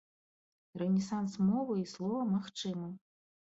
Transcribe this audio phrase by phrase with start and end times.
[0.83, 2.93] Рэнесанс мовы і слова магчымы.